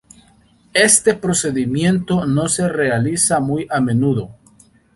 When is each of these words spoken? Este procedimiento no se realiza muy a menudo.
Este 0.73 1.13
procedimiento 1.13 2.25
no 2.25 2.47
se 2.47 2.67
realiza 2.67 3.39
muy 3.39 3.67
a 3.69 3.79
menudo. 3.81 4.35